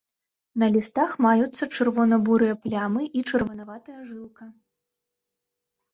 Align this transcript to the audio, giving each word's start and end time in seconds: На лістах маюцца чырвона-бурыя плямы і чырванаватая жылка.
На 0.61 0.67
лістах 0.75 1.11
маюцца 1.25 1.63
чырвона-бурыя 1.75 2.53
плямы 2.63 3.03
і 3.19 3.23
чырванаватая 3.33 3.99
жылка. 4.11 4.53